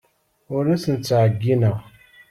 Ur 0.55 0.65
asen-ttɛeyyineɣ. 0.75 1.77